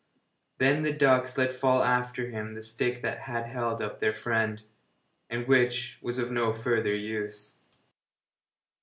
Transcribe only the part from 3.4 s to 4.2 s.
held up their